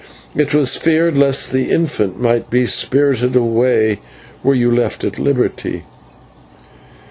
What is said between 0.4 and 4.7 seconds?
was feared lest the infant might be spirited away, were